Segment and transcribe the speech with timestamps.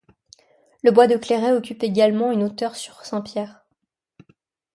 [0.83, 3.63] Le bois de Clairet occupe également une hauteur sur Saint-Pierre.